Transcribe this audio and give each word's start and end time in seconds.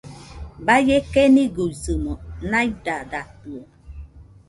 Baie 0.65 0.97
keniguisɨmo 1.11 2.13
naidadatɨo 2.49 3.55